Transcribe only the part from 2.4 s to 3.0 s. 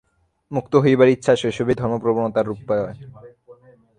রূপ লয়।